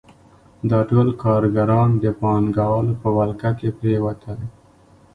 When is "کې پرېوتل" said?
3.59-4.39